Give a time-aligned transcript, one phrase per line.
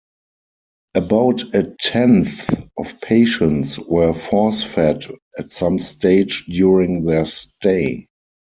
[0.95, 5.05] About a tenth of patients were force-fed
[5.37, 8.07] at some stage during their stay.